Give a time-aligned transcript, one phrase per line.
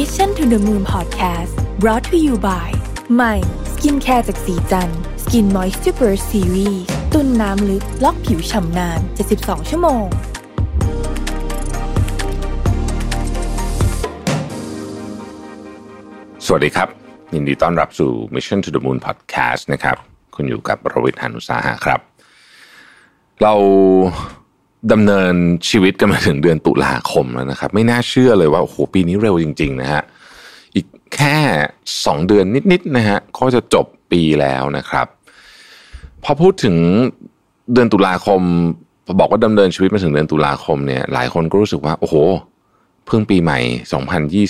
[0.00, 2.68] Mission to the Moon Podcast brought to you by
[3.14, 3.34] ใหม่
[3.72, 4.90] skincare จากศรีจัน
[5.22, 6.82] ทร์ Skin Moisture Burst Series
[7.14, 9.00] ตุนน้ำลึกล็อกผิวฉ่ำนาน
[9.34, 10.06] 72 ชั่วโมง
[16.46, 16.88] สวัสดีครับ
[17.34, 19.96] ยินดีต้อนรับสู่ Mission to the Moon Podcast นะครับ
[20.34, 22.00] คุณอยู่กับผมรวิศ หาญอุตสาหะครับ
[23.42, 23.54] เรา
[24.92, 25.34] ดำเนิน
[25.68, 30.02] ชีวิตกันมาถึงเดือนตุลาคมแล้วนะครับ ไม่น่าเชื่อเลยว่าโอ้โหปีนี้เร็วจริง ๆ นะฮะ
[30.74, 31.36] อีกแค่
[31.82, 35.06] 2 เดือนนิดๆนะฮะก็จะจบปีแล้วนะครับ
[36.24, 36.76] พอพูดถึง
[37.72, 38.40] เดือนตุลาคม
[39.06, 42.14] พอบอกว่าดำเนินชีวิตมาถึงเดือนตุลาคมเนี่ยหลายคนก็รู้สึกว่า โอ้โห
[43.06, 43.58] เพิ่งปีใหม่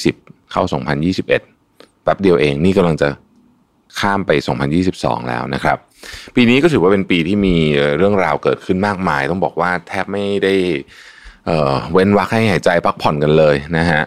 [0.00, 0.62] 2020 เข้า
[1.12, 1.26] 2021
[2.02, 3.08] แป๊บเดียวเองนี่กำลังจะ
[4.00, 4.30] ข้ามไป
[4.80, 5.78] 2022 แล้วนะครับ
[6.34, 7.56] ปีนี้ก็ถือว่าเป็นปีที่มี
[7.96, 10.54] เรื่องราวเกิดขึ้นมากมาย ต้องบอกว่าแทบไม่ได้
[11.46, 14.02] เอ่อเว้นวักให้หายใจพักผ่อนกันเลยนะฮะ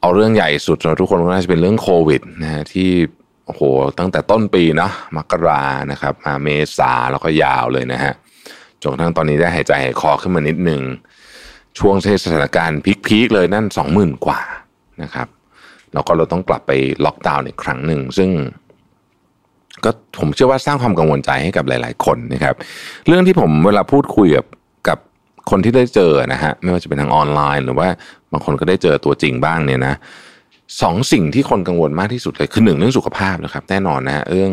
[0.00, 2.90] เอาเรื่องใหญ่สุดสำหรับทุกคนก็น่าจะเป็นเรื่องโควิดนะฮะที่
[3.46, 3.62] โอ้โห
[3.98, 6.48] ตั้งแต่ต้นปีเนาะมกรานะครับมาเม
[6.78, 8.12] ษาแล้วก็ยาวเลยนะฮะ
[8.82, 10.82] จนกระทั่งตอนนี้ได้หายใจหายคอขึ้นมานิดนึง
[11.78, 14.40] ช่วงเทศสถานการณ์พีคๆเลยนั่น20,000กว่า
[15.02, 15.28] นะครับ
[15.92, 16.72] แล้วก็เราต้องกลับไป
[17.04, 18.30] ล็อกดาวน์อีกครั้งหนึ่ง ซึ่ง
[19.84, 22.54] ก็ผมเชื่อว่าสร้างความกังวลใจให้กับหลาย ๆ คนนะครับ
[23.06, 24.46] เรื่องที่ผมเวลาพูดคุยกับ
[24.88, 24.98] กับ
[25.50, 27.88] คนที่ได้เจอนะฮะไม่ว่าจะเป็นทางออนไลน์ หรือว่า
[28.32, 29.94] บางคนก็ได้เจอตัวจริงบ้างเนี่ยนะ
[30.82, 34.52] สองสิ่งที่คนกังวลมากที่สุดเลยคือหนึ่งเรื่องสุขภาพนะครับ แน่นอนนะฮะเรื่อง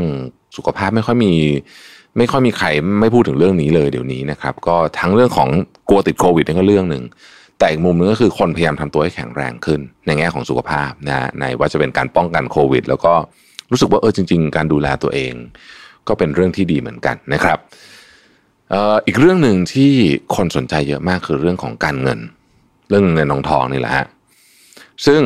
[0.57, 1.33] สุขภาพไม่ค่อยมี
[2.17, 2.67] ไม่ค่อยมีใคร
[3.01, 5.49] ไม่พูดถึงเรื่องนี้เลยเดี๋ยวนี้นะครับ ก็ทั้งเรื่องของ
[5.89, 7.03] กลัวติดโควิดนี่ก็เรื่องหนึ่ง
[7.59, 13.13] แต่อีกมุมนึงก็คือคนพยายามทำตัวให้แข็งแรงขึ้น ในแง่ของสุขภาพนะฮะในว่าจะเป็นการป้องกันโควิด แล้วก็
[13.71, 15.33] รู้สึกว่าเออจริง ๆ การดูแลตัวเอง
[16.07, 17.59] ก็เป็นเรื่องที่ดีเหมือนกันนะครับ
[19.05, 19.91] อีกเรื่องหนึ่งที่
[20.35, 22.19] คนสนใจเยอะมากคือเรื่องของการเงิน
[22.89, 24.05] เรื่องเงินทองทองนี่แหละฮะ
[25.05, 25.21] ซึ่ง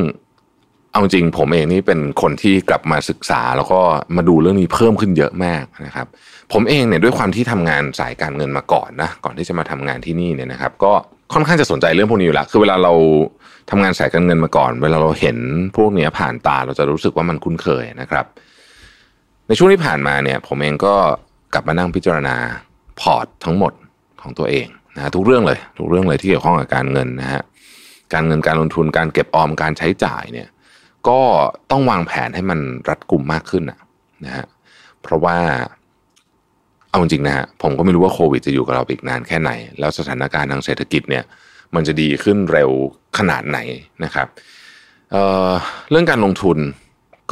[0.92, 3.82] เอาจริงผมเองนี่เป็นคนที่กลับมาศึกษา แล้วก็
[4.16, 6.08] มาดูเรื่องนี้เพิ่มขึ้นเยอะมากนะครับ
[6.54, 10.92] ผมเองเนี่ยด้วยความที่ทำงานสายการเงินมาก่อนนะก่อนที่จะมาทำงานที่นี่เนี่ยนะครับ ก็
[11.34, 12.94] ค่อนข้างจะสนใจเรื่องพวกนี้อยู่ล้วคือเวลาเรา
[13.70, 15.38] ทำงานสายการเงินมาก่อน เวลาเราเห็น
[15.78, 18.26] พวกเนี้ยผ่านตาเราจะรู้สึกว่ามันคุ้นเคยนะครับ
[19.48, 20.96] ในช่วงที่ผ่านมาเนี่ย ผมเองก็
[21.54, 22.36] กลับมานั่งพิจารณา
[23.00, 23.74] พอร์ตทั้งหมด
[24.22, 27.42] ของตัวเองนะทุกเรื่องเลยทุกเรื่องเลยที่เกี่ยวข้องกับการเงินนะฮะ
[28.14, 30.48] การเงินการลงทุนการเก็บออมการใช้จ่ายเนี่ย
[31.08, 31.20] ก็
[31.72, 32.60] ต้องวางแผนให้มัน
[32.90, 33.80] รัดกุมมากขึ้นนะ
[34.26, 34.46] นะฮะ
[35.02, 35.38] เพราะว่า
[36.90, 41.24] เอาจริงนะฮะผมก็ไม่รู้ว่าโควิดจะอยู่กับเราอีกนานแค่ไหน แล้วสถานการณ์ทางเศรษฐกิจเนี่ย
[41.76, 42.70] มันจะดีขึ้นเร็ว
[43.18, 43.60] ขนาดไหน
[44.04, 44.28] นะครับ
[45.12, 46.58] เเรื่องการลงทุน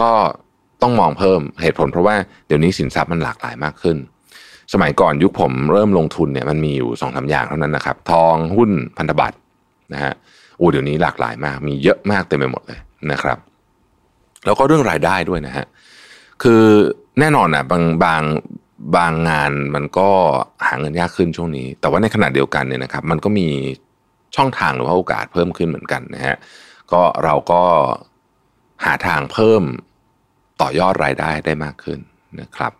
[0.01, 0.11] ก็
[0.81, 2.15] ต้องมองเพิ่มเหตุผล เพราะว่า
[2.47, 3.97] เดี๋ยวนี้สินทรัพย์มันหลากหลายมากขึ้น
[4.73, 9.37] สมัยก่อนยุคผมเริ่มลงทุนเนี่ยมันมีอยู่สองสาอย่างเท่านั้นนะครับ ทองหุ้นพันธบัตร
[9.93, 10.13] นะฮะ
[10.57, 12.79] โอ้เดี๋ยวนี้หลากหลายมาก มีเยอะมากเต็มไปหมดเลย
[13.11, 13.37] นะครับ
[14.45, 15.65] แล้วก็เรื่องรายได้ด้วยนะฮะ
[16.43, 16.63] คือ
[17.19, 18.23] แน่นอนนะบางบาง
[18.95, 20.09] บางงานมันก็
[20.67, 23.47] หาเงินยากขึ้นช่วงนี้ แต่ว่าในขณะเดียวกันเนี่ยนะครับ มันก็มี
[24.35, 26.35] ช่องทางหรือว่าโอกาสเพิ่มขึ้นเหมือนกันนะฮะ
[26.91, 27.63] ก็เราก็
[28.85, 29.63] หาทางเพิ่ม
[30.61, 31.99] ต่อยอดรายได้ได้มากขึ้น
[32.39, 32.73] นะครับ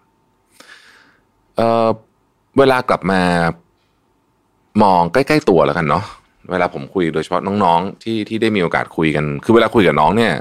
[1.58, 3.22] เเวลากลับมา
[4.84, 6.06] มองใกล้ๆตัวแล้วกันเนาะ
[6.52, 10.34] เวลาผมคุยโดยเฉพาะน้องๆ ที่ที่ได้มีโอกาสคุยกัน คือเวลาคุยกับน้องเนี่ย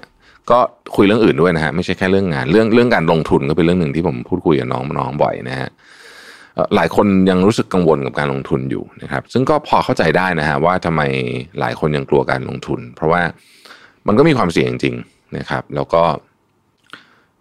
[0.50, 0.58] ก็
[0.96, 5.68] คุยเรื่องอื่นด้วยนะฮะไม่ใช่แค่เรื่องงาน เรื่องเรื่องการลงทุนก็เป็นเรื่องหนึ่งที่ผมพูดคุยกับน้องน้องบ่อยนะฮะ
[6.74, 11.02] หลายคนยังรู้สึกกังวลกับการลงทุนอยู่นะครับ ซึ่งก็พอเข้าใจได้นะฮะว่าทำไม
[11.60, 13.22] หลายคนยังกลัวการลงทุน เพราะว่า
[14.06, 14.96] มันก็มีความเสี่ยงจริง
[15.38, 16.02] นะครับ แล้วก็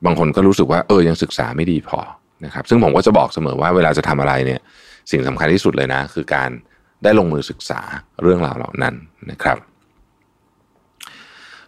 [0.06, 2.00] บางคนก็รู้สึกว่าเออยังศึกษาไม่ดีพอ
[2.46, 4.62] นะครับ ซึ่งผมก็จะบอกเสมอว่าเวลาจะทำอะไรเนี่ย
[5.12, 6.50] สิ่งสำคัญที่สุดเลยนะ คือการ
[7.04, 7.82] ได้ลงมือศึกษา
[8.22, 8.96] เรื่องราวเหล่านั้น
[9.32, 9.58] นะครับ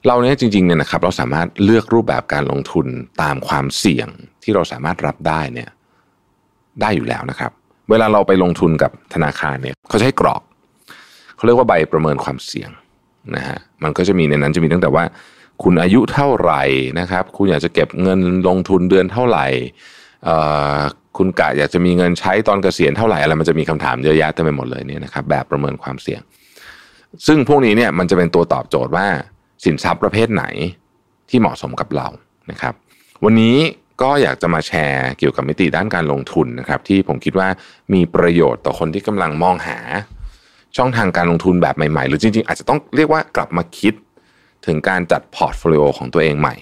[0.08, 2.88] เราเนี่ยจริงๆเนี่ยนะครับ เราสามารถเลือกรูปแบบการลงทุน
[3.22, 4.08] ตามความเสี่ยง
[4.44, 5.70] ที่เราสามารถรับได้เนี่ย
[6.82, 7.52] ได้อยู่แล้วนะครับ
[7.90, 10.42] เวลาเราไปลงทุนกับธนาคารเนี่ยเขาใช้กรอก
[11.36, 12.70] เขาเรียกว่าใบประเมินความเสี่ยง
[13.36, 15.04] นะฮะมันก็จะมีในนั้นจะมีตั้งแต่ว่า
[15.64, 16.64] คุณอายุเท่าไหร่
[17.00, 19.46] นะครับ คุณอยากจะเก็บเงินลงทุนเดือนเท่าไหร่
[21.18, 26.22] คุณกะอยากจะมีเงินใช้ตอนเกษียณเท่าไหร่อะไรมันจะมีคำถามเยอะแยะเต็มไปหมดเลยเนี่ยนะครับแบบประเมินความเสี่ยง
[27.28, 29.08] ซึ่งพวกนี้เนี่ยมันจะเป็นตัวตอบโจทย์ว่า
[29.64, 30.44] สินทรัพย์ประเภทไหน
[31.30, 32.08] ที่เหมาะสมกับเรา
[32.52, 32.74] นะครับ
[33.26, 33.58] วันนี้
[34.02, 37.48] ก็อยากจะมาแชร์เกี่ยวกับมิติด้านการลงทุนนะครับ ที่ผมคิดว่า
[37.94, 39.78] มีประโยชน์ต่อคนที่กำลังมองหา
[40.78, 43.94] ช่องทางการลงทุนแบบใหม่ๆ หรือจริงๆ อาจจะต้องเรียกว่ากลับมาคิด
[44.66, 46.56] ถึงการจัด portfolio ของตัวเองใหม่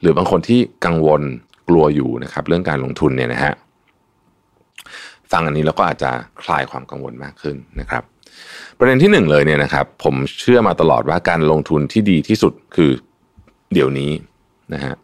[0.00, 1.22] หรือบางคนที่กังวล
[1.68, 3.52] กลัวอยู่นะครับ เรื่องการลงทุนเนี่ยนะฮะ
[5.32, 6.10] ฟังอันนี้แล้วก็อาจจะ
[6.42, 8.02] คลายความกังวลมากขึ้นนะครับ
[8.78, 12.90] ประเด็นที่หนึ่งเลยเนี่ยนะครับ ผมเชื่อมาตลอดว่าการลงทุนที่ดีที่สุดคือ
[13.72, 14.10] เดี๋ยวนี้
[14.74, 14.94] นะฮะ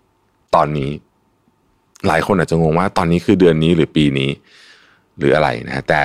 [0.55, 0.91] ตอนนี้
[2.07, 4.31] หลายคนอาจจะงงว่าตอนนี้คือเดือนนี้หรือปีนี้
[5.19, 6.01] หรืออะไรนะ แต่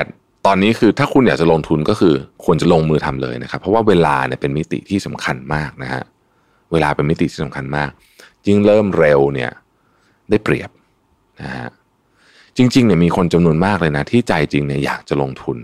[0.46, 2.14] ตอนนี้คือถ้าคุณอยากจะลงทุนก็คือ
[2.46, 6.04] ควรจะลงมือทำเลยนะครับ เพราะว่าเวลาเนี่ยเป็นมิติที่สำคัญมากนะฮะ
[6.72, 7.90] เวลาเป็นมิติที่สำคัญมาก
[8.48, 9.52] ยิ่งเริ่มเร็วเนี่ย
[10.30, 10.70] ได้เปรียบ
[11.42, 11.68] นะฮะ
[12.58, 15.58] จริงๆเนี่ยมีคนจำนวนมากเลยนะ ที่ใจจริงเนี่ยอยากจะลงทุน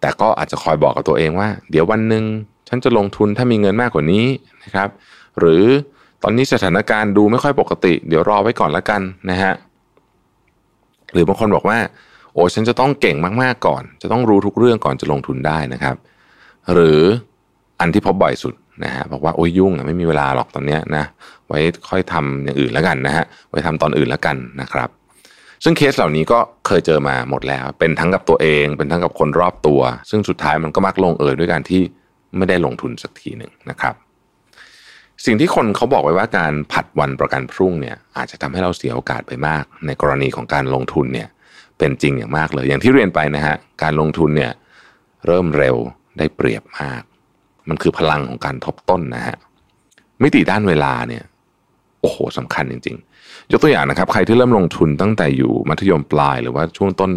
[0.00, 2.24] แต่ก็อาจจะคอยบอกกับตัวเองว่า เดี๋ยววันหนึ่ง
[2.68, 4.24] ฉันจะลงทุนถ้ามีเงินมากกว่านี้
[4.64, 4.88] นะครับ
[5.38, 5.64] หรือ
[6.22, 9.52] ตอนนี้สถานการณ์ดูไม่ค่อยปกติ เดี๋ยวรอไว้ก่อนละกันนะฮะ
[11.12, 11.78] หรือบางคนบอกว่า
[12.32, 15.96] โอ้ฉันจะต้องเก่งมากๆก่อน จะต้องรู้ทุกเรื่องก่อนจะลงทุนได้นะครับ
[16.72, 17.00] หรือ
[17.80, 18.54] อันที่พบบ่อยสุด
[18.84, 21.04] นะฮะบอกว่าโอ้ยยุ่งอะไม่มีเวลาหรอกตอนเนี้ยนะ
[21.48, 21.58] ไว้
[21.88, 24.88] ค่อยทำอย่างอื่นแล้วกันนะฮะไว้ทำตอนอื่นแล้วกันนะครับ
[25.64, 29.80] ซึ่งเคสเหล่านี้ก็เคยเจอมาหมดแล้ว เป็นทั้งกับตัวเอง เป็นทั้งกับคนรอบตัว
[30.10, 31.82] ซึ่งสุดท้ายมันก็มักลงเอยด้วยการที่
[32.36, 33.94] ไม่ได้ลงทุนสักทีหนึ่งนะครับ
[35.24, 41.28] สิ่งที่คนเขาบอกไว้ว่าการผัดวันประกันพรุ่งเนี่ย อาจจะทำให้เราเสียโอกาสไปมาก ในกรณีของการลงทุนเนี่ย
[41.78, 44.52] เป็นจริงอย่างมากเลย อย่างที่เรียนไปนะฮะการลงทุนเนี่ย
[45.26, 45.76] เริ่มเร็ว
[46.18, 47.02] ได้เปรียบมาก
[47.68, 49.36] มันคือพลังของการทบต้นนะฮะ
[50.22, 51.24] มิติด้านเวลาเนี่ย
[52.00, 57.12] โอ้โหสำคัญจริง ๆ ยกตัวอย่างนะครับ ใครที่เริ่มลงทุนตั้งแต่อยู่มัธยมปลายหรือว่าช่วงต้น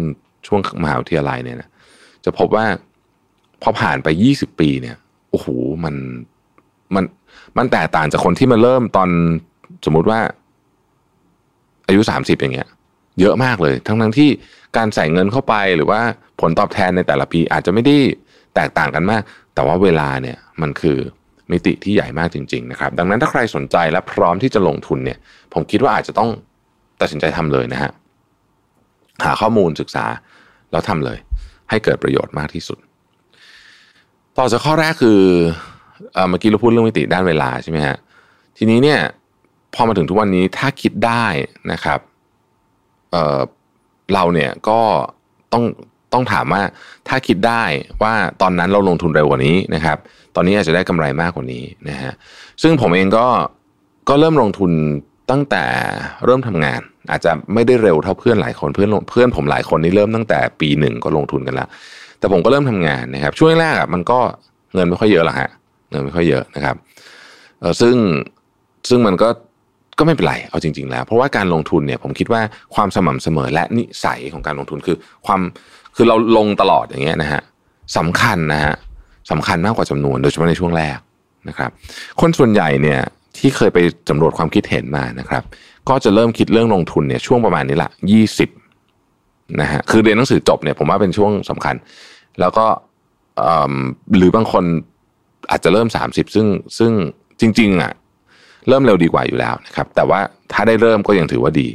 [0.46, 1.68] ช่วงมหาวิทยาลัยเนี่ยนะ
[2.24, 2.64] จะพบว่า
[3.62, 4.96] พอผ่านไปยี่สิบปีเนี่ย
[5.30, 5.46] โอ้โห
[5.84, 5.94] มัน
[6.94, 7.04] มัน
[7.58, 9.08] มันแตกต่างจากคนที่มาเริ่มตอน
[9.86, 10.20] สมมุติว่า
[11.88, 12.68] อายุสามสิบอย่างเงี้ย
[13.20, 14.30] เยอะมากเลย ทั้งทั้งที่
[14.76, 16.00] การใส่เงินเข้าไปหรือว่า
[16.40, 17.96] ผลตอบแทนในแต่ละปีอาจจะไม่ได้
[18.54, 19.22] แตกต่างกันมาก
[19.54, 20.98] แต่ว่าเวลาเนี่ยมันคือ
[21.50, 25.18] มิติที่ใหญ่มากจริง ๆ นะครับ ดังนั้นถ้าใครสนใจและพร้อมที่จะลงทุนเนี่ย
[25.54, 26.30] ผมคิดว่าอาจจะต้อง
[27.00, 27.90] ตัดสินใจทำเลยนะฮะ
[29.24, 30.04] หาข้อมูลศึกษา
[30.70, 31.18] แล้วทำเลย
[31.70, 32.78] ให้เกิดประโยชน์มากที่สุด
[34.38, 35.20] ต่อจากข้อแรกคือ
[36.28, 37.96] เมื่อกี้เราพูดเรื่องมิติด้านเวลาใช่ไหมฮะ
[38.56, 39.00] ทีนี้เนี่ย
[39.74, 41.24] พอมาถึงทุกวันนี้ถ้าคิดได้
[41.72, 42.00] นะครับ
[43.12, 44.80] เเราเนี่ยก็
[45.52, 45.64] ต้อง
[46.12, 46.62] ต้องถามว่า
[47.08, 47.62] ถ้าคิดได้
[48.02, 49.98] ว่าตอนนั้นเราลงทุนเร็วกว่านี้นะครับ
[50.34, 52.12] ตอนนี้อาจจะได้กำไรมากกว่านี้นะฮะ
[52.62, 53.26] ซึ่งผมเองก็
[54.08, 54.70] ก็เริ่มลงทุน
[55.30, 55.64] ตั้งแต่
[56.24, 56.80] เริ่มทำงาน
[57.10, 61.68] อาจจะไม่ได้เร็วเท่าเพื่อนหลายคนเพื่อนเพื่อนผมหลายคนนี่เริ่มตั้งแต่ปีหนึ่งก็ลงทุนกันแล้ว
[62.18, 64.18] แต่ผมก็เริ่มทำงานนะครับ ช่วงแรกอะมันก็
[64.74, 65.50] เงินไม่ค่อยเยอะหรอกฮะ
[65.90, 66.76] เงินไม่ค่อยเยอะนะครับ
[67.60, 67.96] เออซึ่ง
[68.88, 69.28] ซึ่งมันก็
[69.98, 72.42] ก็ไม่เป็นไรเอาจริง ๆ แล้ว เพราะว่าการลงทุนเนี่ยผมคิดว่า
[72.74, 74.96] ความสม่ำเสมอและนิสัยของการลงทุนคือ
[75.26, 75.40] ความ
[75.96, 77.42] คือเราลงตลอดอย่างเงี้ยนะฮะ
[77.96, 78.74] สำคัญนะฮะ
[79.30, 80.98] สำคัญมากกว่าจำนวนโดยเฉพาะในช่วงแรก
[81.48, 81.70] นะครับ
[82.20, 83.00] คนส่วนใหญ่เนี่ย
[83.38, 83.78] ที่เคยไป
[84.10, 85.42] สำรวจความคิดเห็นมานะครับ
[85.88, 88.50] ก็จะเริ่มคิดเรื่องลงทุนเนี่ยช่วงประมาณนี้ละยี่สิบ
[89.60, 91.74] นะฮะคือเรียนหนังสือจบเนี่ยผมว่าเป็นช่วงสำคัญ
[92.40, 92.66] แล้วก็
[94.16, 94.64] หรือบางคน
[95.50, 96.46] อาจจะเริ่ม 30 ซึ่ง
[96.78, 96.92] ซึ่ง
[97.40, 97.92] จริง ๆอะ
[98.68, 100.20] เริ่มเร็วดีกว่าอยู่แล้วนะครับ แต่ว่า
[100.52, 101.68] ถ้าได้เริ่มก็ยังถือว่าดี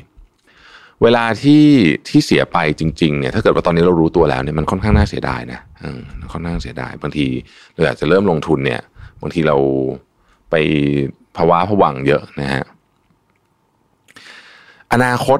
[1.03, 1.65] เวลาที่
[2.07, 5.59] ที่เสียไปจริงๆเนี่ยถ้าเกิดว่าตอนนี้เรารู้ตัวแล้วเนี่ยมันค่อนข้างน่าเสียดายนะ
[6.31, 7.25] ค่อนข้างเสียดายบางที
[7.73, 8.81] เราอากจะเริ่มลงทุนเนี่ย
[9.21, 9.57] บางทีเรา
[10.49, 10.55] ไป
[11.37, 12.63] ภาวะผวังเยอะนะฮะ
[14.93, 15.39] อนาคต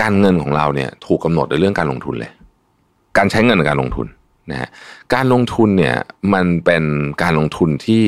[0.00, 2.32] การเงินของเราเนี่ย ถูกกาหนดในเรื่องการลงทุนเลย
[3.18, 4.06] การใช้เงินในการลงทุน
[4.50, 4.68] นะฮะ
[5.14, 5.96] การลงทุนเนี่ย
[6.34, 6.84] มันเป็น
[7.22, 8.04] การลงทุนที่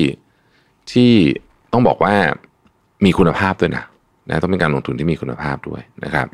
[0.93, 1.11] ที่
[1.73, 2.15] ต้องบอกว่า
[3.05, 3.85] มีคุณภาพด้วยนะ
[4.29, 6.27] นะต้องเป็นการลงทุนที่มีคุณภาพด้วยนะครับ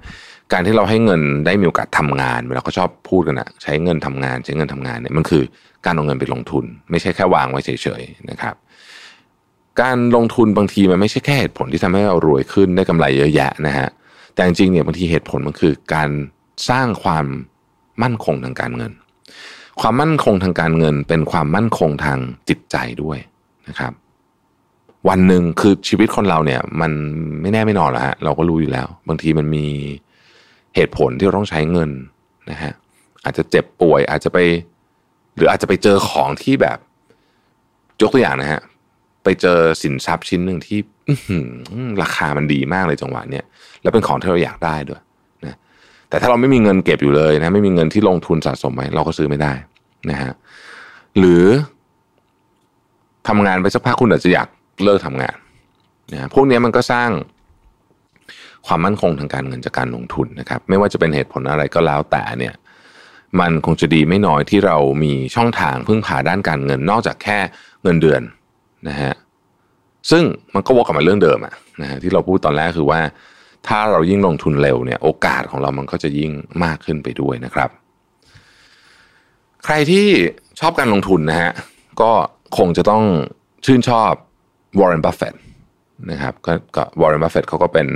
[0.52, 5.42] การที่เราให้เงินได้มีโอกาสทำงานเวลาเขาชอบพูดกันนะใช้เงินทำงานใช้เงินทำงานเนี่ยมันคือ
[5.84, 7.70] การเอาเงินไปลงทุน ไม่ใช่แค่วางไว้เฉ
[8.00, 8.54] ยๆนะครับ
[9.82, 13.88] การลงทุนบางทีมันไม่ใช่แค่เหตุผลที่ทำให้เรารวยขึ้นได้กำไรเยอะแยะนะฮะ
[14.34, 16.10] แต่จริงๆเนี่ยบางทีเหตุผลมันคือการ
[16.70, 17.26] สร้างความ
[18.02, 18.92] มั่นคงทางการเงิน
[19.80, 22.18] ความมั่นคงทางการเงิน เป็นความมั่นคงทาง
[22.48, 23.18] จิตใจด้วย
[23.68, 23.92] นะครับ
[25.08, 26.92] วันหนึ่งคือชีวิตคนเราเนี่ย มัน
[27.40, 29.66] ไม่แน่ไม่นอนแล้วฮะเราก็รู้อยู่แล้ว บางทีมันมี
[30.74, 31.90] เหตุผลที่เราต้องใช้เงิน
[32.50, 32.72] นะฮะ
[33.24, 34.38] อาจจะเจ็บป่วยอาจจะไป
[35.36, 36.78] หรืออาจจะไปเจอของที่แบบ
[38.00, 38.62] ยกตัวอย่างนะฮะ
[39.24, 40.78] ไปเจอสินทรัพย์ชิ้นหนึ่งที่
[42.02, 43.44] ราคามันดีมากเลยจังหวะเนี้ย
[43.82, 45.00] แล้วเป็นของที่เราอยากได้ด้วย
[46.08, 49.52] แต่ถ้าเราไม่มีเงินเก็บอยู่เลยนะไม่มีเงินที่ลงทุนสะสมไว้เราก็ซื้อไม่ได้
[50.10, 50.32] นะฮะ
[51.18, 51.44] หรือ
[53.28, 54.48] ทำงานไปสักพักคุณอาจจะอยาก
[54.84, 55.36] เลิกทำงาน
[56.12, 57.10] นะพวกนี้มันก็สร้าง
[58.66, 62.54] ความมั่นคงทางการเงินจากการลงทุนนะครับ ไม่ว่าจะเป็นเหตุผลอะไรก็แล้วแต่เนี่ย
[63.40, 67.38] มันคงจะดีไม่น้อยที่เรามีช่องทางพึ่งพาด้านการเงินนอกจากแค่
[67.82, 68.22] เงินเดือน
[68.88, 69.14] นะฮะ
[70.10, 70.22] ซึ่ง
[70.54, 73.00] มันก็วกกลับมาเรื่องเดิมอะนะฮะที่เราพูดตอนแรกคือว่า
[73.68, 76.32] ถ้าเรายิ่งลงทุนเร็วเนี่ยโอกาสของเรามันก็จะยิ่ง
[76.64, 77.70] มากขึ้นไปด้วยนะครับ
[79.64, 80.06] ใครที่
[80.60, 81.52] ชอบการลงทุนนะฮะ
[82.00, 82.12] ก็
[82.58, 83.04] คงจะต้อง
[83.66, 84.12] ชื่นชอบ
[84.80, 85.34] วอร์เรนบัฟเฟตต์
[86.10, 86.34] นะครับ
[86.76, 87.88] ก็วอร์เรนบัฟเฟตต์เขาก็เป็น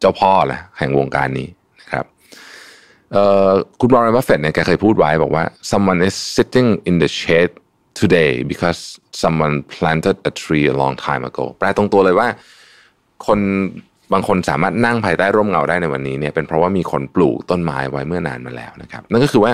[0.00, 1.48] เจ้าพ่อแหละแห่งวงการนี้
[1.80, 2.04] นะครับ
[3.80, 7.52] คุณวอร์เรนบัฟเฟตต์เนี่ยแกเคยพูดไว้บอกว่า someone is sitting in the shade
[8.00, 8.80] today because
[9.22, 12.28] someone planted a tree a long time ago แปลตรงตัวเลยว่า
[13.26, 13.40] คน
[14.12, 19.52] บางคนสามารถนั่งภายใต้ร่มเงาได้ในวันนี้เนี่ยเป็นเพราะว่ามีคนปลูกต้นไม้ไว้เมื่อนานมาแล้วนะครับ นั่นก็คือว่า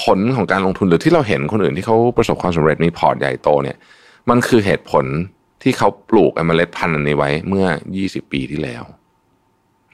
[0.00, 3.76] ผลของการลงทุนหรือที่เราเห็นคนอื่นที่เขาประสบความสำเร็จมีพอร์ตใหญ่โตเนี่ย
[4.30, 5.04] มันคือเหตุผล
[5.62, 7.66] ที่เขาปลูกเมล็ดพันธุ์นี้ไว้เมื่อ
[8.00, 8.84] 20 ปีที่แล้ว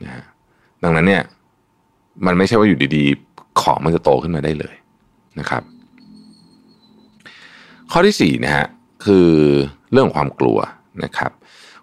[0.05, 0.25] นะ
[0.83, 1.23] ดังนั้นเนี่ย
[2.27, 4.75] มันไม่ใช่ว่าอยู่ดีๆ ของมันจะโตขึ้นมาได้เลย
[5.41, 5.63] นะครับ
[7.91, 8.67] ข้อที่สี่นะฮะ
[9.05, 9.29] คือ
[9.93, 10.59] เรื่องความกลัว
[11.05, 11.31] นะครับ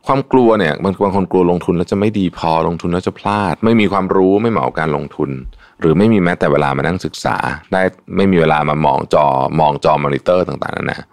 [0.07, 5.29] ความกลัวเนี่ยบางบางคนกลัวลงทุนแล้วจะไม่ดีพอลงทุนแล้วจะพลาด ไม่มีความรู้ไม่เหมาะการลงทุน
[5.79, 7.35] หรือไม่มีแม้แต่เวลามานั่งศึกษา
[7.71, 7.81] ได้
[8.15, 9.25] ไม่มีเวลามามองจอ
[9.59, 11.07] มองจอมอนิเตอร์ต่างๆนั่นนะ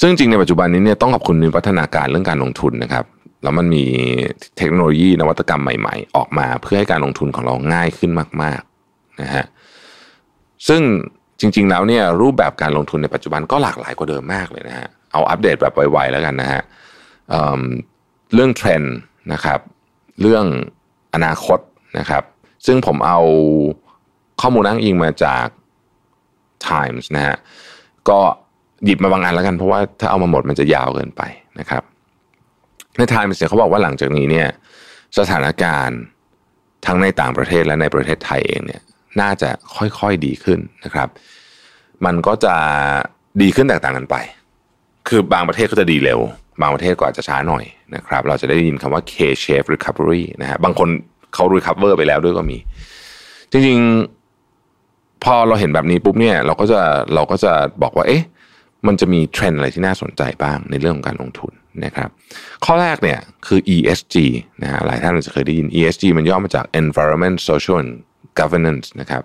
[0.00, 3.04] ซึ่งจริงในปัจจุบันนี้เนี่ยต้องขอบคุณพัฒนาการเรื่องการลงทุนนะครับ
[3.42, 3.84] แล้วมันมี
[4.56, 8.10] เทคโนโลยีนวัตกรรมใหม่ ๆ ออกมาเพื่อให้การลงทุนของเราง่ายขึ้น
[8.42, 9.44] มากๆนะฮะ
[10.68, 10.82] ซึ่ง
[11.40, 16.62] จริง ๆ แล้วเนี่ยรูปแบบการลงทุนในปัจจุบันก็หลากหลายกว่าเดิมมากเลยนะฮะเอาอัปเดตแบบไวๆแล้วกันนะฮะ
[18.34, 18.96] เรื่องเทรนด์
[19.32, 19.60] นะครับ
[20.20, 20.44] เรื่อง
[21.14, 21.58] อนาคต
[21.98, 22.22] นะครับ
[22.66, 23.18] ซึ่งผมเอา
[24.40, 25.46] ข้อมูลอ้างอิงมาจาก
[26.68, 27.36] Times นะฮะ
[28.08, 28.18] ก็
[28.84, 31.22] หยิบมาบางอันแล้วกันเพราะว่าถ้าเอามาหมดมันจะยาวเกินไป
[31.58, 31.82] นะครับ
[32.96, 34.48] ในไทม์เนี่ยเขาบอกว่าหลังจากนี้เนี่ย
[35.18, 36.00] สถานการณ์
[36.86, 38.82] ทั้งในต่างประเทศและในประเทศไทยเองเนี่ย
[39.20, 41.08] น่าจะค่อยๆดีขึ้นนะครับ
[42.04, 42.54] มันก็จะ
[43.42, 44.16] ดีขึ้นแตกต่างกันไป
[45.08, 46.20] คือบางประเทศก็จะดีเร็ว
[46.60, 50.88] บางประเทศก็อาจจะช้าหน่อยนะครับเราจะได้ยินคำว่า K-shape recovery นะฮะบางคน
[51.34, 52.58] เขา recover ไปแล้วด้วยก็มี
[53.52, 56.80] จริงๆ พอเราเห็นแบบนี้ปุ๊บเนี่ยเราก็จะ
[57.14, 58.24] เราก็จะบอกว่าเอ๊ะ
[58.86, 61.52] มันจะมีเทรนด์อะไรที่น่าสนใจบ้างในเรื่องของการลงทุน
[61.84, 62.08] นะครับ
[62.64, 64.16] ข้อแรกเนี่ยคือ ESG
[64.62, 67.92] นะฮะหลายท่านอาจจะเคยได้ยิน ESG มันย่อมาจาก Environment Social and
[68.38, 69.22] Governance นะครับ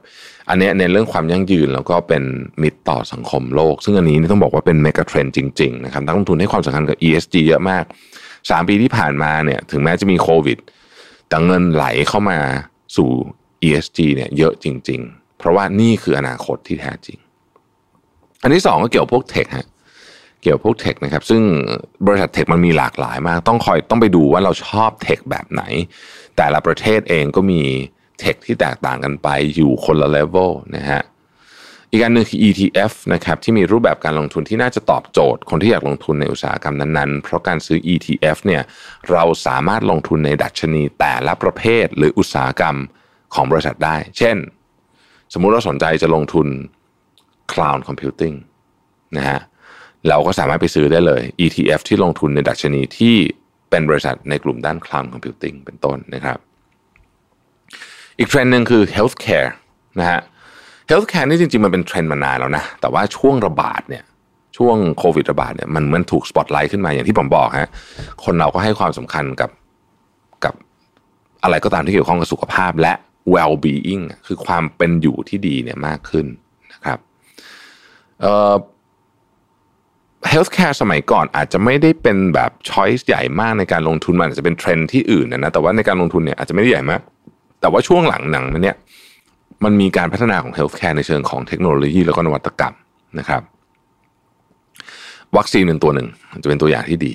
[0.49, 2.23] อันนี้เน้นเรื่องความยั่งยืนแล้วก็เป็น
[2.61, 7.83] มิตรต่อสังคมโลก ซึ่งอันนี้ต้องบอกว่าเป็นเมกะเทรนจริงๆนะครับนักลงทุนให้ความสำคัญกับ ESG เยอะมาก
[8.27, 10.57] 3 ปีที่ผ่านมาเนี่ยถึงแม้จะมีโควิด
[11.27, 12.39] แต่เงินไหลเข้ามา
[12.95, 13.09] สู่
[13.67, 17.17] ESG เนี่ยเยอะจริง ๆ เพราะว่านี่คืออนาคตที่แท้จริง
[18.41, 19.67] อันที่สองก็เกี่ยวพวกเทคฮะ
[20.43, 21.41] เกี่ยวพวกเทคนะครับซึ่ง
[22.07, 25.63] บริษัทเทคมันมีหลากหลายมาก ต้องคอยต้องไปดูว่าเราชอบเทคแบบไหน
[26.37, 27.61] แต่ละประเทศเองก็มี
[28.19, 31.01] เทคที่แตกต่างกันไปอยู่คนละเลเวลนะฮะ
[31.91, 38.61] อีกอันหนึ่งคือ ETF นะครับที่มีรูปแบบการลงทุนที่น่าจะตอบโจทย์ คนที่อยากลงทุนในอุตสาหกรรมนั้นๆ เพราะการซื้อ ETF เนี่ย
[39.11, 42.75] เราสามารถลงทุนในดัชนีแต่ละประเภทหรืออุตสาหกรรม
[43.33, 44.37] ของบริษัทได้ เช่น
[45.33, 46.47] สมมุติเราสนใจจะลงทุน
[47.51, 48.35] cloud computing
[49.17, 49.39] นะฮะ
[50.07, 53.15] เราก็สามารถไปซื้อได้เลย ETF ที่ลงทุนในดัชนีที่
[53.69, 56.37] เป็นบริษัทในกลุ่มด้าน cloud computing เป็นต้นนะครับ
[58.19, 59.49] อีกเทรนด์หนึ่งคือ healthcare
[59.99, 60.21] นะฮะ
[60.89, 64.03] healthcare นี่จริงๆ มันเป็นเทรนด์มานานแล้วนะ แต่ว่าช่วงระบาดเนี่ย
[64.57, 67.69] ช่วงโควิดระบาดเนี่ยมันมันถูกสปอตไลท์ขึ้นมาอย่างที่ผมบอกฮะ
[68.25, 69.51] คนเราก็ให้ความสำคัญกับ
[70.43, 70.53] กับ
[71.43, 72.93] อะไรก็ตามที่เกี่ยวข้องกับสุขภาพและ
[73.33, 76.25] well being คือความเป็นอยู่ที่ดีเนี่ยมากขึ้น
[76.73, 76.99] นะครับ
[78.21, 78.55] เอ่อ
[80.31, 87.01] healthcare สมัยก่อนอาจจะไม่ได้เป็นแบบ choice ใหญ่มากในการลงทุนมันอาจจะเป็นเทรนด์ที่อื่นนะแต่ว่าในการลงทุนเนี่ยอาจจะไม่ได้ใหญ่มาก
[87.67, 88.77] แต่ว่าช่วงหลังหนังเนี่ย
[89.63, 92.73] มันมีการพัฒนาของ healthcare ในเชิงของเทคโนโลยีแล้วก็นวัตกรรม
[93.19, 93.41] นะครับ
[95.37, 96.07] วัคซีนเป็นตัวหนึ่ง
[96.43, 97.13] จะเป็นตัวอย่างที่ดี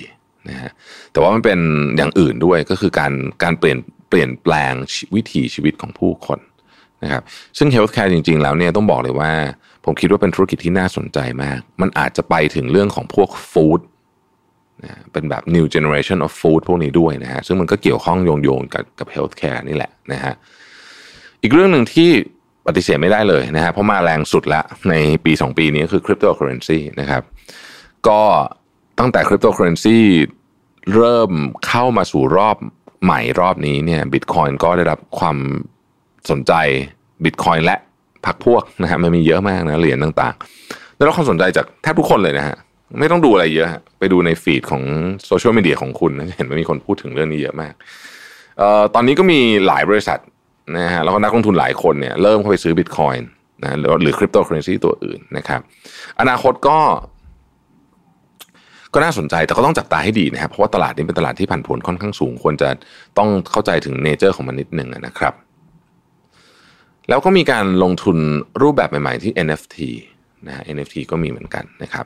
[0.49, 0.71] นะฮะ
[1.11, 1.59] แต่ว่ามันเป็น
[1.97, 3.77] อย่างอื่นด้วยก็คือการการเปลี่ยน
[4.09, 4.73] เปลี่ยนแปลง
[5.15, 6.39] วิถีชีวิตของผู้คน
[7.03, 7.23] นะครับ
[7.57, 9.31] ซึ่ง healthcare จริง ๆ แล้วเนี่ยต้องบอกเลยว่า
[9.85, 13.79] ผมคิดว่าเป็นธุรกิจที่น่าสนใจมาก มันอาจจะไปถึงเรื่องของพวกฟู้ด
[15.11, 20.33] เป็นแบบ new generation of food พวกนี้ด้วยนะฮะซึ่งมันก็เกี่ยวข้องโยงโยงกับกับ healthcare นี่แหละนะฮะ
[21.41, 22.09] อีกเรื่องหนึ่งที่
[22.67, 24.93] ปฏิเสธไม่ได้เลยนะฮะเพราะมาแรงสุดละใน
[25.25, 27.23] ปี 2 ปีนี้คือ cryptocurrency นะครับ
[28.07, 28.21] ก็
[28.99, 29.97] ตั้งแต่ cryptocurrency
[30.95, 31.31] เริ่ม
[31.67, 32.57] เข้ามาสู่รอบ
[33.03, 35.37] ใหม่รอบนี้เนี่ย Bitcoin ก็ได้รับความ
[36.29, 36.53] สนใจ
[37.23, 37.75] Bitcoin และ
[38.25, 42.55] พักพวกนะฮะมันมีเยอะมากนะเหรียญต่างๆได้รับความสนใจจากแทบทุกคนเลยนะฮะ
[42.99, 43.67] ไม่ต้องดูอะไรเยอะ
[43.99, 44.83] ไปดูในฟีดของ
[45.25, 47.73] โซเชียลมีเดียของคุณเห็นว่ามีคนพูดถึงเรื่องนี้เยอะมาก
[48.57, 50.19] เอ่อตอนนี้ก็มีหลายบริษัท
[50.77, 53.29] นะฮะแล้วก็นักลงทุนหลายคนเนี่ยเริ่มเข้าไปซื้อบิตคอยน์
[53.63, 55.61] นะหรือหรือคริปโตเคอร์เรนซีตัวอื่นนะครับ
[56.19, 56.77] อนาคตก็
[58.93, 62.69] ก็น่าสนใจแต่ก็ต้องจับตาให้ดีนะครับ เพราะว่าตลาดนี้เป็นตลาดที่ผันผวนค่อนข้างสูง ควรจะ
[63.17, 65.33] ต้องเข้าใจถึง nature ของมันนิดหนึ่งนะครับ
[67.09, 68.17] แล้วก็มีการลงทุน
[68.61, 69.77] รูปแบบใหม่ ๆ ที่ NFT
[70.47, 72.05] นะ NFT ก็มีเหมือนกันนะครับ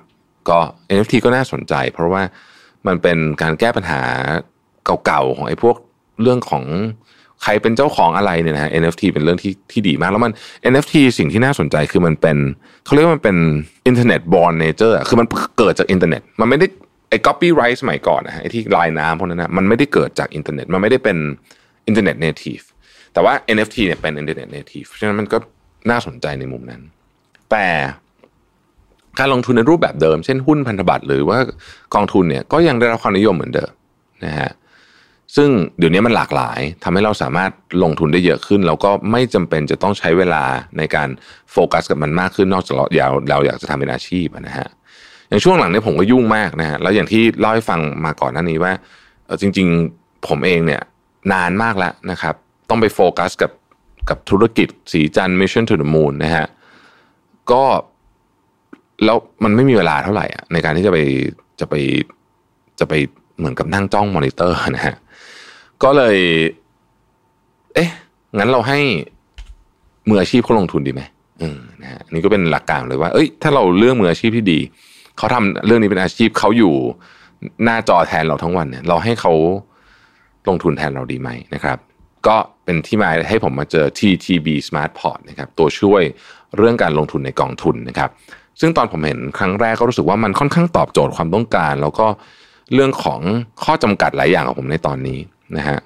[0.49, 0.59] ก็
[0.95, 2.21] NFT ก็น่าสนใจ เพราะว่า
[2.87, 4.01] มันเป็นการแก้ปัญหา
[5.05, 5.75] เก่าๆของไอ้พวก
[6.21, 6.63] เรื่องของ
[7.43, 10.31] ใครเป็นเจ้าของอะไรเนี่ยนะฮะ NFT เป็นเรื่องที่ที่ดีมาก แล้วมัน
[10.71, 12.37] NFT สิ่งที่น่าสนใจคือมันเป็น
[12.85, 13.37] เขาเรียกว่ามันเป็น
[13.87, 15.27] internet born nature คือมัน
[15.57, 16.67] เกิดจากอินเทอร์เน็ต มันไม่ได้
[17.09, 21.17] ไอ้ copyright สมัยก่อนนะฮะไอ้ที่ลายน้ำพวกนั้นนะมันไม่ได้เกิดจากอินเทอร์เน็ต มันไม่ได้เป็น
[21.87, 22.59] internet native
[23.13, 25.37] แต่ว่า NFT เนี่ยเป็น internet native เพราะฉะนั้นมันก็
[25.89, 26.81] น่าสนใจในมุมนั้น
[27.51, 27.65] แต่
[29.19, 31.39] การลงทุนในรูปแบบเดิม เช่นหุ้นพันธบัตรหรือว่า
[31.95, 33.71] กองทุนเนี่ยก็ยังได้รับความนิยมเหมือนเดิม
[34.25, 34.51] นะฮะ
[35.35, 37.51] ซึ่งเดี๋ยวนี้มันหลากหลายทำให้เราสามารถ
[37.83, 40.43] ลงทุนได้เยอะขึ้น แล้วก็ไม่จำเป็นจะต้องใช้เวลา
[40.77, 41.09] ในการ
[41.51, 44.67] โฟกัสกับมันมากขึ้นนอกจากเราอยากเราอยากจะทำเป็นอาชีพนะฮะ
[45.29, 48.73] อย่างช่วงหลังนี้ผมก็ยุ่งมากนะฮะแล้วอย่างที่เล่าให้ฟังมาก่อนหน้านี้ว่า
[49.41, 50.81] จริง ๆผมเองเนี่ย
[51.33, 52.35] นานมากแล้วนะครับ
[52.69, 53.51] ต้องไปโฟกัสกับ
[54.09, 56.47] กับธุรกิจสีจัน Mission to the Moon นะฮะ
[57.51, 57.63] ก็
[59.05, 60.97] แล้วมันไม่มีเวลาเท่าไหร่อะในการที่จะไป
[61.59, 61.75] จะไป
[62.79, 62.93] จะไป
[63.37, 64.95] เหมือนกับนั่งจ้องมอนิเตอร์นะฮะ
[65.83, 66.17] ก็เลย
[67.75, 67.89] เอ๊ะ
[68.37, 68.79] งั้นเราให้
[70.09, 71.01] มืออาชีพเขาลงทุนดีไหม
[71.41, 71.43] อ
[71.81, 74.59] นะฮะนี่ก็เป็นหลักการเลยว่า เอ้ย ถ้าเราเลือกมืออาชีพที่ดี
[75.17, 76.73] เขาทำเรื่องนี้เป็นอาชีพเขาอยู่
[77.63, 79.33] หน้าจอแทนเราทั้งวันเนี่ย เราให้เขา
[80.47, 81.77] ลงทุนแทนเราดีไหมนะครับ
[82.27, 86.03] ก็เป็นที่มาให้ผมมาเจอ TTB Smart Port นะครับ ตัวช่วย
[86.57, 88.09] เรื่องการลงทุนในกองทุนนะครับ
[88.59, 92.07] ซึ่งตอนผมเห็นครั้งแรกก็รู้สึกว่ามันค่อนข้างตอบโจทย์ความต้องการ แล้วก็
[92.73, 93.19] เรื่องของ
[93.63, 95.19] ข้อจำกัดหลายอย่างของผมในตอนนี้
[95.57, 95.77] นะฮะ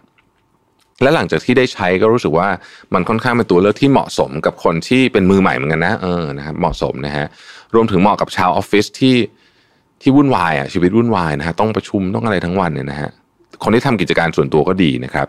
[1.01, 2.48] และหลังจากที่ได้ใช้ก็รู้สึกว่า
[2.94, 7.25] มันค่อนข้างเป็นตัวเลือกที่เหมาะสมกับคนที่เป็นมือใหม่เหมือนกันนะเออนะครับเหมาะสมนะฮะ
[7.75, 9.16] รวมถึงเหมาะกับชาวออฟฟิศที่
[10.01, 13.10] ที่วุ่นวายอะชีวิตวุ่นวายนะฮะต้องประชุมต้องอะไรทั้งวันเนี่ยนะฮะ
[13.63, 15.27] คนที่ทำกิจการส่วนตัวก็ดีนะครับ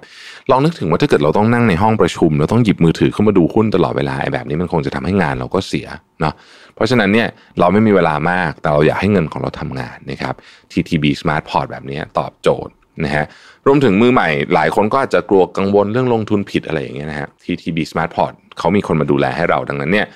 [0.50, 5.86] ลองนึกถึงว่าถ้าเกิดเราต้องนั่งในห้องประชุมเราต้องหยิบมือถือเข้ามาดูหุ้นตลอดเวลาแบบนี้มันคงจะทำให้งานเราก็เสีย
[6.20, 6.34] เนาะ
[6.74, 7.28] เพราะฉะนั้นเนี่ย
[7.60, 10.34] เราไม่มีเวลามากแต่เราอยากให้เงินของเราทำงานนะครับ
[10.72, 12.72] TTB Smart Port แบบนี้ตอบโจทย์
[13.04, 13.24] นะฮะ
[13.66, 20.06] รวมถึงมือใหม่หลายคนก็อาจจะกลัวกังวลเรื่องลงทุนผิดอะไรอย่างเงี้ยนะฮะ TTB Smart Port เขามีคนมาดูแลให้เราดังนั้นเนี่ย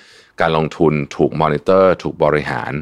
[0.40, 2.72] การลงทุนถูกมอนิเตอร์ ถูกบริหาร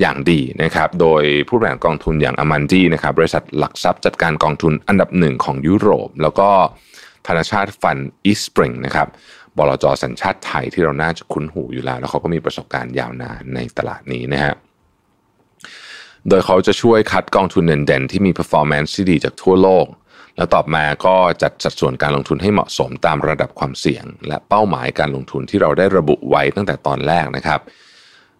[0.00, 6.48] อย่างดีนะครับโดยผู้บริหารกองทุนอย่างอมันดีนะครับบริษัทหลักทรัพย์จัดการกองทุนอันดับหนึ่งของยุโรป แล้วก็
[7.26, 9.08] ธนาชาติฟันอีสปริงนะครับ
[9.56, 14.54] บลจสัญชาติไทยที่เราน่าจะคุ้นหูอยู่แล้ว แล้วเขาก็มีประสบการณ์ยาวนานในตลาดนี้นะฮะ
[16.28, 19.86] โดยเขาจะช่วยคัดกองทุนเด่นๆที่มี performance ที่ดีจากทั่วโลก
[20.36, 27.60] แล้วต่อมาก็จัดสัดส่วนการลงทุนให้เหมาะสมตามระดับความเสี่ยง และเป้าหมายการลงทุนที่เราได้ระบุไว้ตั้งแต่ตอนแรกนะครับ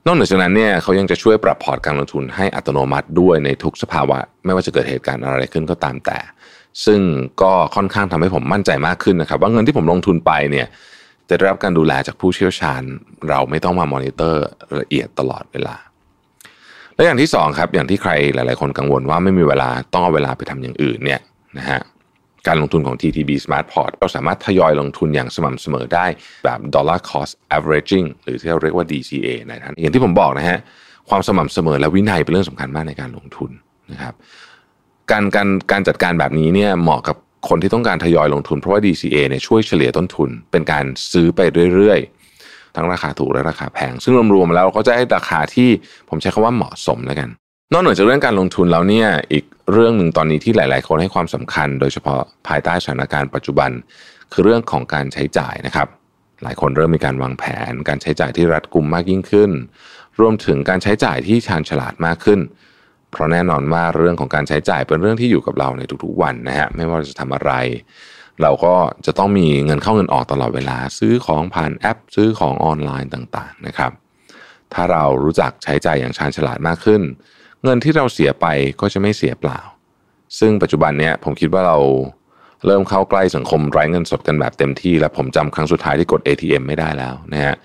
[0.07, 6.19] นอกจากนั้นเนี่ยเขายังจะช่วยปรับพอร์ตการลงทุนให้อัตโนมัติด้วยในทุกสภาวะ ไม่ว่าจะเกิดเหตุการณ์อะไรขึ้นก็ตามแต่
[6.85, 7.01] ซึ่ง
[7.43, 10.67] ก็ค่อนข้างทำให้ผมมั่นใจมากขึ้นนะครับ ว่าเงินที่ผมลงทุนไปเนี่ย
[11.29, 12.83] จะได้รับการดูแลจากผู้เชี่ยวชาญ
[13.29, 14.45] เราไม่ต้องมามอนิเตอร์
[14.81, 15.77] ละเอียดตลอดเวลา
[16.95, 21.21] และอย่างที่สองครับอย่างที่ใครหลาย ๆ คนกังวลว่าไม่มีเวลาต้องเอาเวลาไปทำอย่างอื่นเนี่ย
[21.59, 21.81] นะฮะ
[22.49, 26.07] การลงทุนของ TTB Smart Port เราสามารถทยอยลงทุนอย่างสม่ำเสมอได้
[26.45, 30.59] แบบ dollar cost averaging หรือที่เราเรียกว่า DCA นะท่านอย่างที่ผมบอกนะฮะ
[31.09, 33.51] ความสม่ำเสมอและวินัยเป็นเรื่องสำคัญมากในการลงทุน
[33.93, 34.15] นะครับ
[35.11, 37.17] การการการจัดการแบบนี้เนี่ยเหมาะกับ
[37.49, 41.41] คนที่ต้องการทยอยลงทุน เพราะว่า DCA เนี่ยช่วยเฉลี่ยต้นทุน เป็นการซื้อไป
[41.75, 45.69] เรื่อยๆ ทั้งราคาถูกและราคาแพง ซึ่งรวมๆแล้วก็จะให้ราคาที่
[46.09, 47.29] ผมใช้คำว่าเหมาะสมแล้วกัน
[47.73, 53.71] นอกเหนือจากเรื่องการลงทุนแล้วเนี่ยอีกเรื่องหนึ่งตอนนี้ที่หลาย ๆ คนให้ความสำคัญ โดยเฉพาะภายใต้สถานการณ์ปัจจุบัน
[54.33, 55.89] คือเรื่องของการใช้จ่ายนะครับ
[56.43, 59.51] หลายคนเริ่มมีการวางแผน การใช้จ่ายที่รัดกุมมากยิ่งขึ้น
[60.21, 62.41] รวมถึงการใช้จ่ายที่ชาญฉลาดมากขึ้น
[63.11, 67.53] เพราะแน่นอนว่าเรื่องของการใช้จ่ายเป็นเรื่องที่อยู่กับเราในทุก ๆ วันนะฮะไม่ว่าจะทำอะไร
[68.43, 68.75] เราก็
[69.07, 73.93] จะต้องมีเงินเข้าเงินออกตลอดเวลา ซื้อของผ่านแอป ซื้อของออนไลน์ต่าง ๆ นะครับ
[74.73, 77.03] ถ้าเรารู้จักใช้จ่ายอย่างชาญฉลาดมากขึ้น
[77.67, 78.47] เงินที่เราเสียไป
[78.81, 79.61] ก็จะไม่เสียเปล่า
[80.39, 81.79] ซึ่งปัจจุบันเนี้ยผมคิดว่าเรา
[82.67, 87.57] เริ่มเข้าใกล้สังคมไร้เงินสดกันแบบเต็มที่ และผมจำครั้งสุดท้ายที่กด ATM ไม่ได้แล้วนะฮะ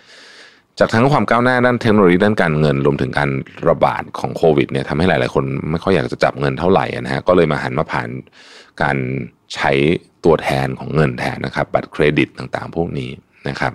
[0.79, 3.29] จากทั้งความก้าวหน้าด้านเทคโนโลยีด้านการเงินรวมถึงการ
[3.69, 8.09] ระบาดของโควิดเนี่ยทำให้หลาย ๆ คนไม่ค่อยอยากจะจับเงินเท่าไหร่นะฮะก็เลยมาหันมาผ่าน
[8.81, 8.97] การ
[9.53, 9.71] ใช้
[10.25, 13.09] ตัวแทนของเงินแทนนะครับ บัตรเครดิตต่าง ๆ พวกนี้
[13.49, 13.73] นะครับ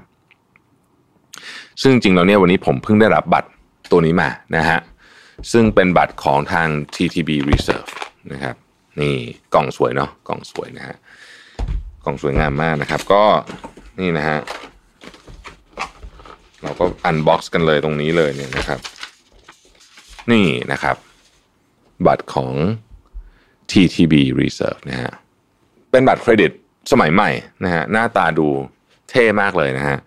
[1.82, 3.48] ซึ่งจริงๆแล้วเนี่ยวันนี้ผมเพิ่งได้รับบัตร
[3.92, 4.78] ตัวนี้มานะฮะ
[5.52, 7.90] ซึ่งเป็นบัตรของทาง TTB Reserve
[8.32, 8.56] นะครับ
[9.00, 9.14] นี่
[9.54, 10.96] กล่องสวยเนาะกล่องสวยนะฮะ
[12.04, 13.22] กล่องสวยงามมากนะครับ ก็
[14.00, 14.38] นี่นะฮะ
[16.62, 18.80] เราก็ unbox กันเลยตรงนี้เลยเนี่ยนะครับ
[20.32, 20.96] นี่นะครับ
[22.06, 22.52] บัตรของ
[23.70, 25.12] TTB Reserve นะฮะ
[25.90, 26.50] เป็นบัตรเครดิต
[26.92, 27.30] สมัยใหม่
[27.64, 28.48] นะฮะหน้าตาดู
[29.10, 29.98] เท่มากเลยนะฮะ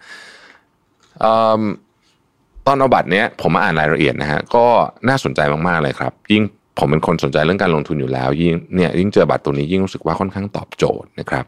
[2.68, 4.66] ตอนเอาบัตรเนี้ยผมมาอ่านรายละเอียดนะฮะก็
[5.10, 6.44] น่าสนใจมากๆเลยครับ ยิ่ง
[6.80, 11.46] ผมเป็นคนสนใจเรื่องการลงทุนอยู่แล้ว ยิ่งเนี่ยยิ่งเจอบัตรตัวนี้ยิ่งรู้สึกว่าค่อนข้างตอบโจทย์นะครับ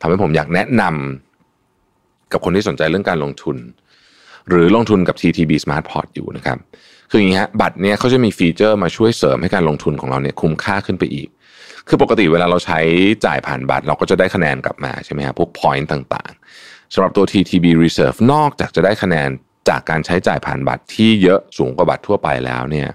[0.00, 3.56] ทำให้ผมอยากแนะนำกับคนที่สนใจเรื่องการลงทุน
[4.48, 6.58] หรือลงทุนกับ TTB Smart Port อยู่นะครับ
[7.10, 11.28] คืออย่างนี้ฮะบัตรเนี่ยเขาจะมีฟีเจอร์มาช่วยเสริมให้การลงทุนของเราเนี่ยคุ้มค่าขึ้นไปอีก
[11.88, 12.78] คือปกติเวลาเราใช้
[13.24, 19.30] จ่ายผ่านบัตร เราก็จะได้คะแนนกลับมาใช่ไหมครับพวก point ต่างๆสำหรับตัว TTB Reserve นอกจากจะได้คะแนน
[19.68, 22.88] จากการใช้จ่ายผ่านบัตรที่เยอะสูงกว่าบัตรทั่วไปแล้วเนี่ย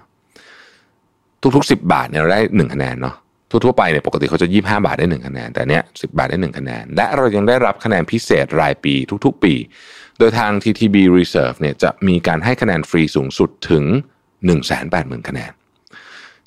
[1.56, 3.16] ทุกๆ 10 บาทเนี่ยเราได้1คะแนนเนาะ
[3.50, 9.54] ทั่วๆไปเนี่ยปกติเขาจะ 25 บาทได้ 1 คะแนน แต่เนี้ย10 บาทได้ 1 คะแนน และเรายังได้รับคะแนนพิเศษรายปีทุกๆ ปี
[10.18, 13.84] โดยทาง TTB Reserve เนี่ยจะมีการให้คะแนนฟรีสูงสุดถึง
[14.56, 15.52] 180,000 คะแนน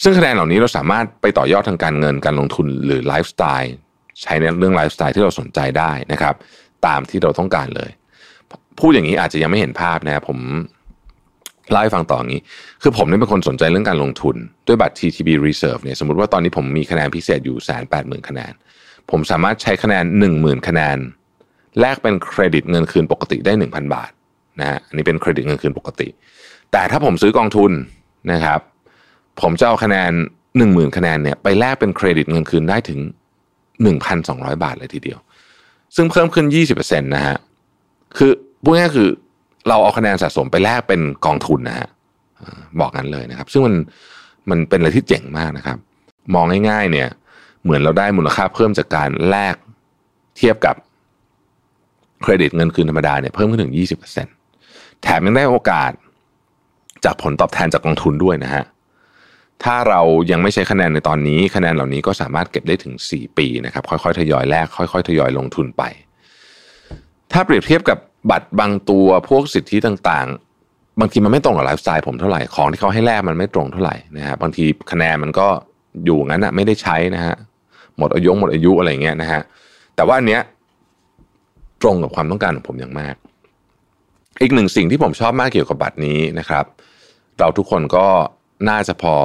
[0.04, 3.74] ซึ่งคะแนนเหล่านี้เราสามารถไปต่อยอดทางการเงินการลงทุนหรือไลฟ์สไตล์
[4.22, 6.36] ใช้ในเรื่องไลฟ์สไตล์ที่เราสนใจได้นะครับ
[6.86, 7.92] ตามที่เราต้องการเลย
[8.80, 10.38] พูดอย่างนี้อาจจะยังไม่เห็นภาพนะผม
[11.72, 12.42] เล่าให้ฟังต่ออย่างนี้
[12.82, 14.36] คือผมเนี่ยเป็นคนสนใจเรื่องการลงทุน
[14.68, 18.54] ด้วยบัตร TTB Reserve เนี่ยสมมติว่าตอนนี้ผมมีคะแนนพิเศษอยู่แสนแปดหมื่นคะแนน
[19.12, 20.98] ผมสามารถใช้คะแนนหนึ่งหมื่นคะแนน
[21.80, 24.12] แลกเป็นเครดิตเงินคืนปกติได้หนึ่งพันบาท
[24.60, 26.08] นะฮะอันนี้เป็นเครดิตเงินคืนปกติ
[26.72, 27.72] แต่ถ้าผมซื้อกองทุน
[28.32, 28.60] นะครับ
[29.42, 30.12] ผมจะเอาคะแนน
[30.58, 33.00] หนึ่งหมื่นคะแนนเนี่ยไปแลกเป็นเครดิตเงินคืนได้ถึง
[33.84, 35.20] หนึ่งพันสองร้อยบาทเลยทีเดียว
[35.96, 37.38] ซึ่งเพิ่มขึ้นยี่สิบเปอร์เซ็นต์นะฮะ
[38.18, 38.32] คือ
[38.64, 39.10] พูดง่ายคือ
[39.68, 41.88] เราเอาคะแนนสะสมไปแลกเป็นกองทุนนะฮะ
[42.80, 43.76] บอกกันเลยนะครับ ซึ่งมัน
[44.50, 45.78] มันเป็นอะไรที่เจ๋งมากนะครับ
[46.34, 47.10] มองง่าย ๆ เนี่ย
[47.64, 49.56] เหมือนเราได้มูลค่าเพิ่มจากการแลก
[50.38, 50.76] เทียบกับ
[52.22, 53.74] เครดิตเงินคืนธรรมดาเนี่ยเพิ่มขึ้นถึง
[54.38, 55.92] 20%แถมยังได้โอกาส
[57.06, 58.64] จากผลตอบแทนจากกองทุนด้วยนะฮะ
[59.64, 65.84] ถ้าเรายังไม่ใช้คะแนนในตอนนี้ คะแนนเหล่านี้ก็สามารถเก็บได้ถึง 4 ปีนะครับ ค่อยๆ ทยอยแลกค่อย ๆ ทยอยลงทุนไป
[67.34, 67.98] ถ้าเปรียบเทียบกับ
[68.32, 75.48] บัตรบางตัวพวกสิทธิต่างๆ บางทีมันไม่ตรงกับไลฟ์สไตล์ผมเท่าไหร่ของที่เขาให้แลกมันไม่ตรงเท่าไหร่นะฮะบางทีคะแนนมันก็
[76.06, 77.36] อยู่งั้นอะไม่ได้ใช้นะฮะ
[77.98, 79.42] หมดอายุหมดอายุอะไรเงี้ยนะฮะ
[79.96, 80.42] แต่ว่าอันเนี้ย
[81.82, 83.16] ตรงกับความต้องการของผมอย่างมาก
[84.42, 86.66] อีกหนึ่งสิ่งที่ผมชอบมากเกี่ยวกับบัตรนี้นะครับ
[87.40, 88.06] เราทุกคนก็
[88.70, 89.16] น่าจะพอ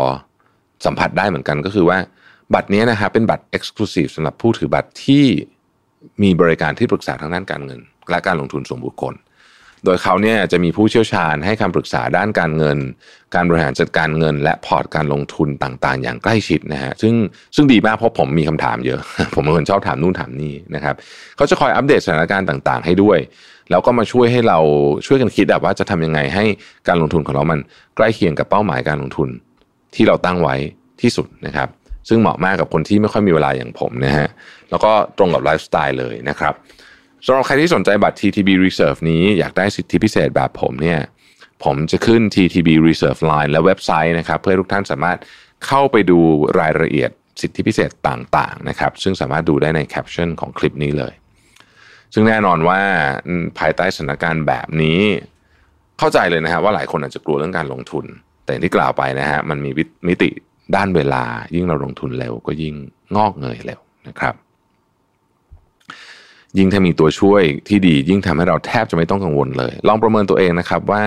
[0.84, 1.98] สัมผัสได้เหมือนกันก็คือว่า
[2.54, 5.24] บัตรนี้นะครับเป็นบัตร Exclusive สำหรับผู้ถือบัตรที่
[6.22, 9.14] มีบริการที่ปรึกษาทางด้านการเงิน และการลงทุนส่วนบุคคล
[9.84, 12.78] โดยเขาเนี่ยจะมีผู้เชี่ยวชาญให้คำปรึกษาด้านการเงิน
[13.34, 17.14] การบริหารจัดการเงิน และพอร์ตการลงทุนต่างๆ อย่างใกล้ชิดนะฮะซึ่ง
[17.54, 19.00] ซึ่งดีมากเพราะผมมีคำถามเยอะ
[19.34, 20.94] ผมเป็นคนชอบถามนู่นถามนี่นะครับ
[21.36, 23.18] เขาจะคอยอัปเดตสถานการณ์ต่าง ๆ ให้ด้วย
[23.70, 24.58] แล้วก็มาช่วยให้เรา
[25.06, 26.44] ช่วยกันคิดว่าจะทำยังไงให้
[26.88, 27.58] การลงทุนของเรามัน
[27.96, 29.28] ใกล้เคียงกับเป้าหมายการลงทุน
[29.94, 30.54] ที่เราตั้งไว้
[31.02, 31.68] ที่สุดนะครับ
[32.08, 34.28] ซึ่งเหมาะมากกับคนที่ไม่ค่อยมีเวลาอย่างผมนะฮะ
[34.70, 36.54] แล้วก็ตรงกับไลฟ์สไตล์เลยนะครับ
[37.26, 41.00] สำหรับใครที่สนใจบัตร TTB Reserve นี้อยากได้สิทธิพิเศษแบบผมเนี่ย
[41.64, 45.18] ผมจะขึ้น TTB Reserve Line และเว็บไซต์นะครับ เพื่อทุกท่านสามารถ
[45.66, 46.18] เข้าไปดู
[46.60, 47.10] รายละเอียด
[47.40, 51.12] สิทธิพิเศษต่างๆนะครับ ซึ่งสามารถดูได้ในแคปชั่นของคลิปนี้เลย
[52.14, 52.80] ซึ่งแน่นอนว่า
[53.58, 55.00] ภายใต้สถานการณ์แบบนี้
[55.98, 58.04] เข้าใจเลยนะฮะว่าหลายคนอาจจะกลัวเรื่องการลงทุน
[58.44, 59.70] แต่ที่กล่าวไปนะฮะมันมี
[60.08, 60.30] มิติ
[60.76, 62.74] ด้านเวลายิ่งเราลงทุนเร็ว ก็ยิ่ง
[63.16, 64.34] งอกเงยเร็วนะครับ
[66.58, 71.04] ยิ่งถ้ามีตัวช่วยที่ดี ยิ่งทำให้เราแทบจะไม่ต้องกังวลเลย ลองประเมินตัวเองนะครับว่า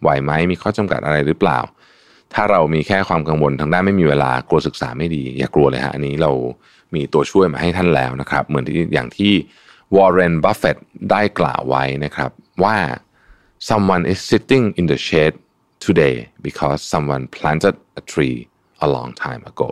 [0.00, 1.58] ไหวไหมมีข้อจำกัดอะไรหรือเปล่า
[2.34, 6.32] ถ้าเรามีแค่ความกังวลทางด้านไม่มีเวลากลัวศึกษาไม่ดี อย่ากลัวเลยฮะอันนี้เรา
[6.94, 9.32] มีตัวช่วยมาให้ท่านแล้วนะครับ เหมือนที่อย่างที่
[9.96, 10.76] วอร์เรนบัฟเฟตต์
[11.10, 12.30] ได้กล่าวไว้นะครับ
[12.64, 12.76] ว่า
[13.68, 15.36] someone is sitting in the shade
[15.86, 18.38] today because someone planted a tree
[18.86, 19.68] a long time ago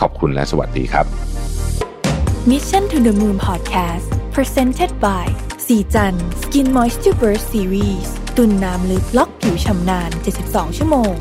[0.00, 1.06] ขอบคุณและสวัสดีครับ
[2.50, 5.26] Mission to the Moon Podcast Presented by
[5.66, 10.10] สีจัน Skin Moisture Burst Series ตุนน้ำลึกล็อกผิวชำนาน
[10.44, 11.14] 72 ชั่วโมง